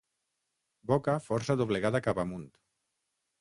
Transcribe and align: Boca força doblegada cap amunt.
Boca 0.91 1.15
força 1.25 1.57
doblegada 1.61 2.03
cap 2.09 2.23
amunt. 2.25 2.49